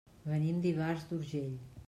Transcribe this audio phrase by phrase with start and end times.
[0.31, 1.55] Venim d'Ivars d'Urgell.